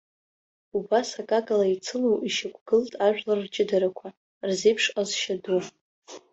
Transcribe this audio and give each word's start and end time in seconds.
Убас 0.77 1.09
акакала 1.21 1.65
еицыло 1.69 2.11
ишьақәгылт 2.27 2.93
ажәлар 3.05 3.39
рҷыдарақәа, 3.45 4.07
рзеиԥш 4.47 4.85
ҟазшьа 4.93 5.35
ду. 5.43 5.59